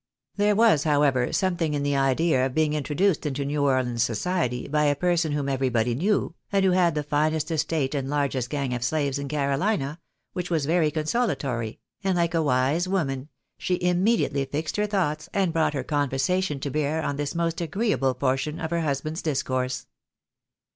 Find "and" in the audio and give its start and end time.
6.51-6.65, 7.93-8.09, 12.03-12.17, 15.35-15.53